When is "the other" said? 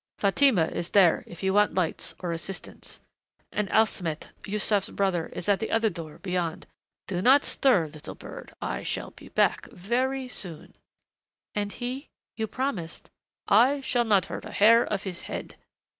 5.59-5.91